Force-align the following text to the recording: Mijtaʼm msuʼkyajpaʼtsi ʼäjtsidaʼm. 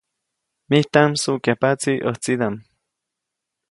Mijtaʼm 0.69 1.09
msuʼkyajpaʼtsi 1.13 1.91
ʼäjtsidaʼm. 2.03 2.55